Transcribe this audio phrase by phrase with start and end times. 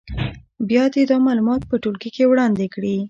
[0.69, 2.95] بیا دې دا معلومات په ټولګي کې وړاندې کړي.